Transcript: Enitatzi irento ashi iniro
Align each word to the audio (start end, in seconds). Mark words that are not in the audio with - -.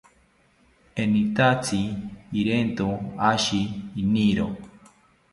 Enitatzi 1.01 1.81
irento 2.39 2.87
ashi 3.31 3.61
iniro 4.01 4.47